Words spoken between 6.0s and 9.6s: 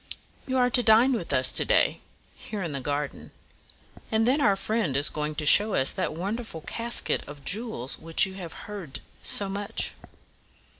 wonderful casket of jewels of which you have heard so